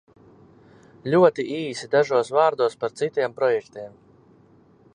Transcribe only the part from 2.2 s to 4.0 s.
vārdos par citiem projektiem.